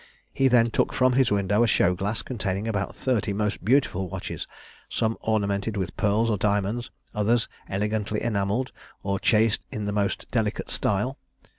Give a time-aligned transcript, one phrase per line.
[0.33, 4.47] He then took from his window a show glass, containing about thirty most beautiful watches,
[4.89, 8.71] some ornamented with pearls or diamonds, others elegantly enamelled,
[9.03, 11.19] or chased in the most delicate style.